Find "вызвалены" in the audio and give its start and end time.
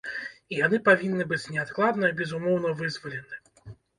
2.83-3.35